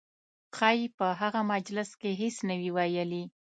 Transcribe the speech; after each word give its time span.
ښایي 0.55 0.85
په 0.97 1.07
هغه 1.21 1.41
مجلس 1.53 1.89
کې 2.01 2.11
هېڅ 2.21 2.35
نه 2.47 2.55
وي 2.59 2.69
ویلي. 2.75 3.23